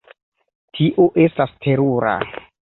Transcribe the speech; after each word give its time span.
Tio 0.79 1.07
estas 1.27 1.55
terura! 1.69 2.19